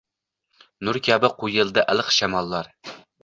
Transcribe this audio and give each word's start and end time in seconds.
Nur 0.87 0.99
kabi 1.09 1.29
qo’yildi 1.43 1.85
iliq 1.95 2.11
shamollar 2.17 2.73